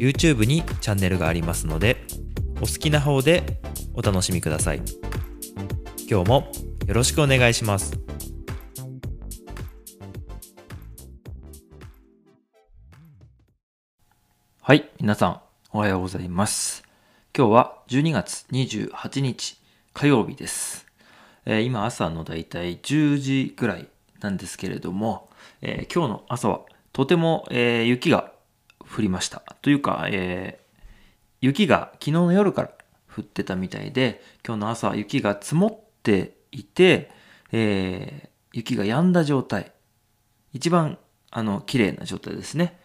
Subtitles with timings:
[0.00, 1.98] YouTube にチャンネルがありますので
[2.56, 3.60] お好きな方で
[3.92, 4.80] お楽しみください。
[6.08, 6.50] 今日も
[6.86, 8.00] よろしくお願いします。
[14.62, 15.40] はい皆さん
[15.70, 16.82] おはようございます。
[17.36, 19.58] 今日は12月28日
[19.92, 20.86] 火曜日です、
[21.44, 23.86] えー今朝のだいたい10時ぐらい
[24.22, 25.28] なんですけれども、
[25.60, 26.60] えー今日の朝は
[26.94, 28.32] とても、えー雪が
[28.94, 29.42] 降りました。
[29.62, 30.70] というか、えー
[31.42, 32.70] 雪が昨日の夜から
[33.08, 37.10] 降ってたみたいで今日の朝雪が積もっていて、
[37.52, 39.72] えー雪が止んだ状態。
[40.52, 40.98] 一番
[41.30, 42.78] あの綺麗な状態ですね。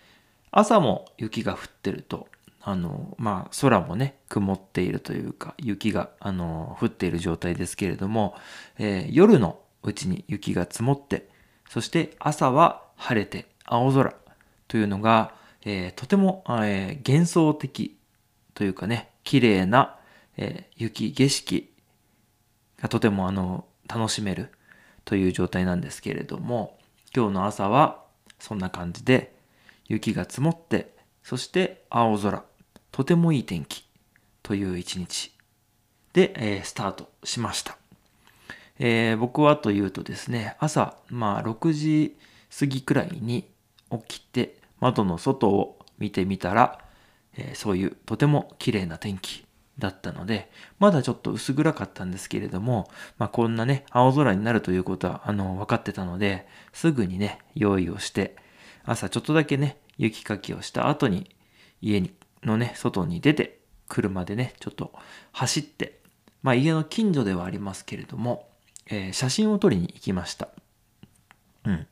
[0.52, 2.28] 朝も雪が降ってると
[2.62, 8.36] あのまあ空もね曇っているというか雪があの降っている状態ですけれども、
[8.78, 11.30] えー夜のうちに雪が積もって
[11.70, 14.16] そして朝は晴れて青空
[14.68, 15.34] というのが、
[15.66, 17.98] えーとても、えー幻想的
[18.54, 19.98] というかね綺麗な、
[20.38, 21.72] えー雪景色
[22.82, 24.52] がとてもあの楽しめる
[25.04, 26.78] という状態なんですけれども
[27.16, 28.04] 今日の朝は
[28.40, 29.36] そんな感じで
[29.88, 30.94] 雪が積もって
[31.24, 32.44] そして青空
[32.92, 33.88] とてもいい天気
[34.44, 35.32] という一日
[36.14, 37.78] で、えースタートしました、
[38.80, 42.18] えー僕はというとですね朝まあ6時
[42.58, 43.50] 過ぎくらいに
[43.92, 46.80] 起きて窓の外を見てみたら、
[47.38, 49.46] えーそういうとても綺麗な天気
[49.80, 58.36] だったのでまだちょっと薄暗かったんですけれども、まあ、こんなね青空になるということはあの分かってたのですぐにね用意をして
[58.86, 61.30] 朝ちょっとだけね雪かきをした後に
[61.82, 63.60] 家にのね外に出て
[63.90, 64.94] 車でねちょっと
[65.34, 66.00] 走って
[66.42, 68.48] まあ家の近所ではありますけれども、
[68.86, 70.50] えー写真を撮りに行きました。
[71.66, 71.88] うん。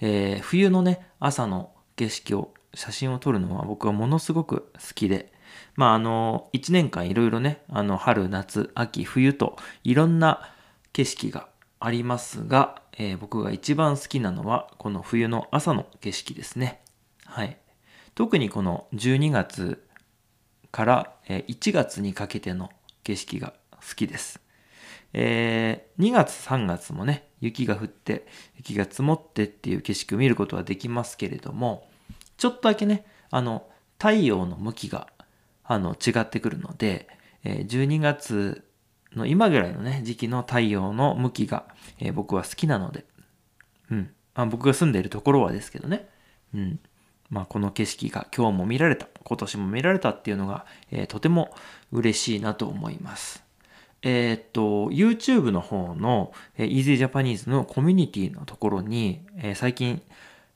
[0.00, 5.32] えー冬のね朝の景色を写真を撮るのは僕はものすごく好きで
[5.76, 10.50] まああの1年間いろいろねあの春夏秋冬といろんな
[10.92, 11.48] 景色が
[11.80, 16.80] ありますが、えー僕が一番好きなのはこの冬の朝の景色ですね。
[17.26, 17.58] はい。
[18.14, 19.84] 特にこの12月
[20.70, 22.70] から1月にかけての
[23.02, 24.40] 景色が好きです。
[25.12, 31.86] えー2月3月もね雪が降って雪が積もってっていう景色を見ることはできますけれども
[32.36, 33.66] ちょっとだけねあの
[33.98, 35.08] 太陽の向きが
[35.64, 37.08] あの違ってくるので、
[37.42, 38.64] え12月
[39.14, 41.64] の今ぐらいのね時期の太陽の向きが、
[41.98, 43.06] え僕は好きなので、
[43.90, 46.08] うんあ、僕が住んでいるところはですけどね、
[46.54, 46.80] うん
[47.30, 51.54] まあ、この景色が今日も見られた今年も見られたっていうのが、えとても
[51.92, 53.43] 嬉しいなと思います。
[54.06, 60.02] えーっと、YouTube の方の、えー Easy Japanese のコミュニティのところに、えー最近、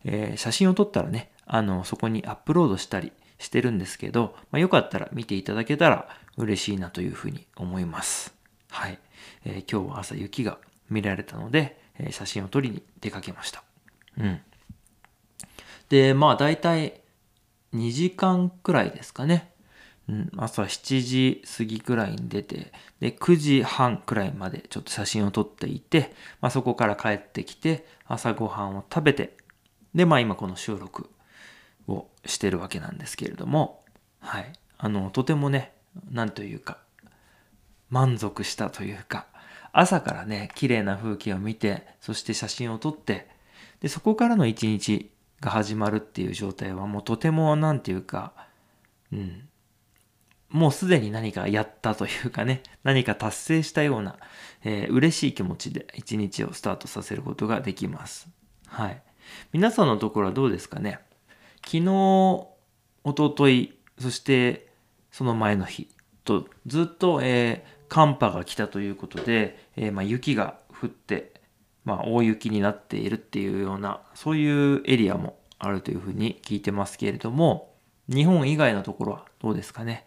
[0.04, 8.34] えー写真を撮ったらね、あの、そこにアップロードしたりしてるんですけど、まあ、よかったら見ていただけたら嬉しいなというふうに思います。
[8.70, 8.98] はい。
[9.46, 10.58] えー今日は朝雪が
[10.90, 13.62] 見られたので、えー写真を撮りに出かけました。
[14.18, 14.40] うん。
[15.88, 17.00] で、まあ大体
[17.74, 19.50] 2時間くらいですかね。
[20.08, 29.36] うん、朝7時過ぎくらいに出て、で、9時半くらいまでちょっと写真を撮っていて、まあそこから帰ってきて、朝ごはんを食べて、
[29.94, 31.10] で、まあ今この収録
[31.86, 33.84] をしてるわけなんですけれども、
[34.20, 34.52] はい。
[34.78, 35.72] あの、とてもね、
[36.10, 36.78] なんというか、
[37.90, 39.26] 満足したというか、
[39.72, 43.28] 朝からね、綺麗な風景を見て、そして写真を撮って、
[43.80, 45.10] で、そこからの一日
[45.40, 48.32] が始まるっていう状態はもうとてもなんていうか、
[49.12, 49.48] うん、
[50.50, 54.16] もうすでに何かやったというかね、何か達成したような、
[54.64, 58.28] えー嬉しい気持ちで一日をスタートさせることができます。
[58.66, 59.02] はい。
[59.52, 61.00] 皆さんのところはどうですかね？
[61.64, 62.48] 昨日、一
[63.04, 64.68] 昨日そして
[65.10, 65.88] その前の日
[66.24, 71.32] とずっと、えー寒波が来たということで、えーまあ、雪が降って、
[71.86, 77.74] まあ、大雪になっているっていうようなそういうエリアもあるというふうに聞いてますけれども
[78.06, 80.06] 日本以外のところはどうですかね？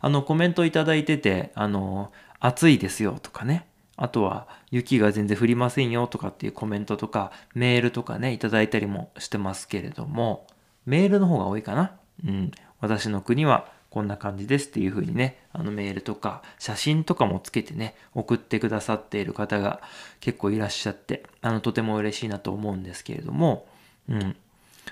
[0.00, 3.66] あのコメントいただいててあの暑いですよとかね。
[3.96, 10.46] あとは雪が全然降りませんよとかっていうコメントとかメールとかねいただいたりもしてますけれども。
[10.86, 11.92] メールの方が多いかな。
[12.26, 12.50] うん。
[12.80, 19.80] 私の国はこんな感じですっていう風にね、あのメールとか写真とかもつけてね、送ってくださっている方が
[20.20, 23.66] 結構いらっしゃって、あの、とても嬉しいなと思うんですけれども、
[24.08, 24.36] うん。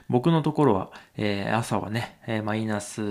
[0.09, 3.03] 僕のところは、えー、朝はね、えー、マイナス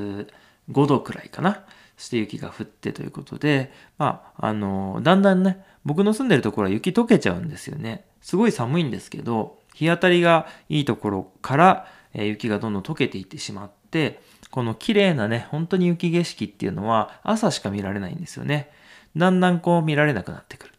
[0.72, 1.66] 5度くらいかな。
[1.98, 8.06] して雪が降ってということで、まあ、あの、だんだんね、僕の住んでるところは雪溶けちゃうんですよね。
[8.22, 14.22] すごい寒いんですけど、日当たりがいいところから、えー、雪がどんどん溶けていってしまって、
[14.52, 18.70] この綺麗なね、本当に雪景色っていうのは朝しか見られないんですよね。
[19.16, 20.74] だんだんこう見られなくなってくる。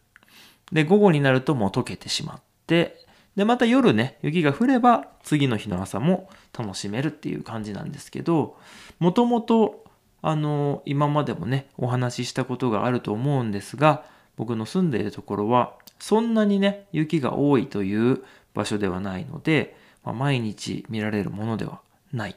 [0.71, 3.05] で、午後になるともう溶けてしまって、
[3.35, 8.57] で、また夜ね、雪が降れば次の日の朝も楽しめるっていう感じなんですけど、
[8.99, 9.85] もともと、
[10.21, 14.05] あの、今までもね、お話ししたことがあると思うんですが、
[14.35, 18.23] 僕の住んでいるところは、そんなにね、雪が多いという
[18.53, 21.81] 場所ではないので、まあ、毎日見られるものでは
[22.13, 22.35] ない。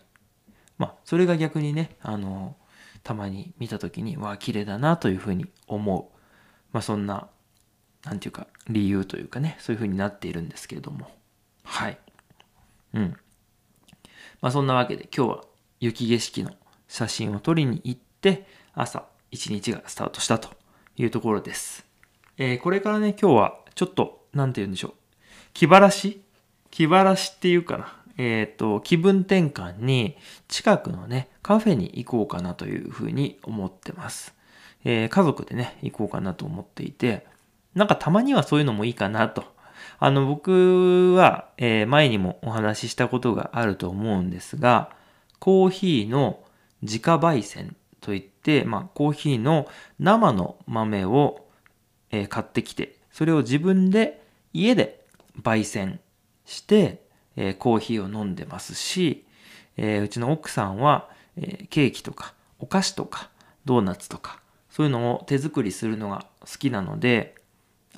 [0.79, 2.57] まあ、それが逆にね、あの、
[3.03, 6.19] たまに見た時に、わあ、綺麗だなというふうに思う。
[6.73, 7.29] まあ、そんな
[8.05, 11.09] なんていうか、理由というかね、そういう風になっているんですけれども。
[11.63, 11.99] はい。
[12.95, 13.17] うん。
[14.41, 15.45] まあそんなわけで今日は
[15.79, 16.51] 雪景色の
[16.93, 20.51] 写真を撮りに行って、朝一日がスタートしたと
[20.99, 21.87] いうところです。
[22.37, 24.93] えー、これからね、今日はちょっと、なんて言うんでしょう。
[25.55, 26.21] 気晴らし？
[26.71, 27.97] 気晴らしっていうかな。
[28.19, 30.19] えっ、ー、と、気分転換に
[30.49, 34.35] 近くのね、カフェに行こうかなというふうに思ってます。
[34.85, 37.27] えー、家族でね、行こうかなと思っていて、
[37.75, 39.45] なんかたまにはそういうのもいいかなと。
[39.99, 44.91] あの、僕は、え、前にもお話ししたことがあると思うんですが、
[45.39, 46.42] コーヒーの
[46.83, 49.69] 自家焙煎といって、まあ、コーヒーの
[49.99, 51.47] 生の豆を、
[52.11, 55.05] えー、買ってきて、それを自分で家で
[55.41, 56.01] 焙煎
[56.45, 57.03] して、
[57.37, 59.25] えー、コーヒーを飲んでますし、
[59.77, 63.31] えー、うちの奥さんは、えケーキとかお菓子とか
[63.65, 64.43] ドーナツとか
[64.73, 67.35] そういうのを手作りするのが好きなので、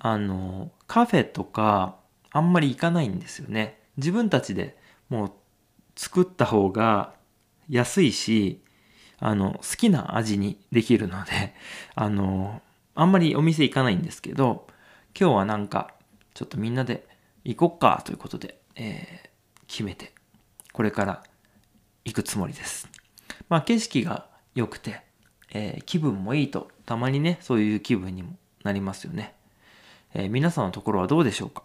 [0.01, 1.95] あの、カフェとか、
[2.33, 3.79] あんまり行かないんですよね。
[3.97, 4.77] 自分たちで
[5.09, 5.33] もう
[5.95, 7.15] 作った方が
[7.69, 8.61] 安いし、
[9.19, 11.55] あの、好きな味にできるので、
[11.95, 12.63] あの、
[12.95, 14.67] あんまりお店行かないんですけど、
[15.19, 15.95] 今日はなんか、
[16.35, 17.07] ちょっとみんなで
[17.45, 20.13] 行こっかということで、えー、決めて、
[20.73, 21.23] これから
[22.05, 22.89] 行くつもりです。
[23.49, 25.03] まあ景色が良くて、
[25.53, 29.35] えー、気分もいいと、たまにね、そういう気分にもなりますよね。
[30.15, 31.63] えー、皆さんのところはどうでしょうか、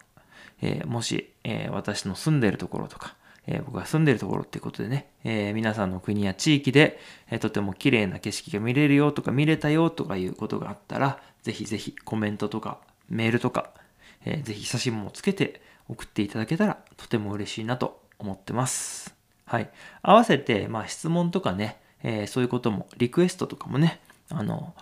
[0.62, 3.16] え、もし、え、私の住んでいるところとか、
[3.52, 7.00] え僕が住んでるところっていうことでね、え皆さんの国や地域で、
[7.32, 12.78] えとても綺麗な景色が見れるよとか見れたよとかいうことがあったら、ぜひぜひコメントとか
[13.10, 13.72] メールとか、
[14.24, 19.16] えー、ぜひ写真もつけて送っていただけたらとても嬉しいなと思ってます。
[19.46, 19.70] はい。
[20.04, 24.00] 合わせて、まあ質問とかね、えー、そういうことも、リクエストとかもね、
[24.30, 24.76] あの、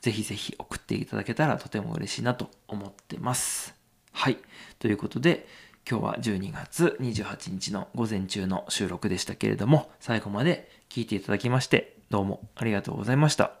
[0.00, 3.74] ぜひぜひ送っていただけたらとても嬉しいなと思ってます。
[4.12, 4.38] はい。
[4.78, 5.46] ということで、
[5.88, 13.52] 今日は12月28日の午前中の収録でしたけれども、最後まで聞いていただきまして、どうもありがとうございました。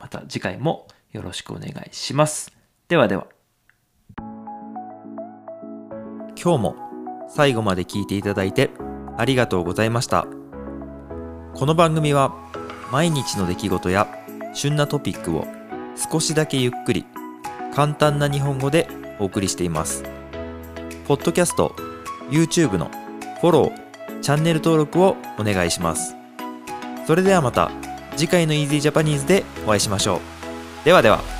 [0.00, 2.52] また次回もよろしくお願いします。
[2.88, 3.26] ではでは。
[6.42, 6.76] 今日も
[7.28, 8.70] 最後まで聞いていただいて
[9.16, 10.26] ありがとうございました。
[11.54, 12.34] この番組は
[12.92, 14.06] 毎日の出来事や
[14.54, 15.46] 旬なトピックを
[15.96, 17.04] 少しだけゆっくり
[17.74, 20.15] 簡単な日本語でお送りしています
[21.06, 21.72] ポッドキャスト
[22.30, 22.90] YouTube の
[23.40, 26.16] フォローチャンネル登録をお願いします。
[27.06, 27.70] それではまた
[28.16, 30.84] 次回の Easy Japanese でお会いしましょう。
[30.84, 31.35] ではでは。